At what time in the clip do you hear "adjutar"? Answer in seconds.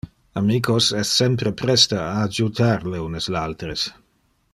2.23-2.73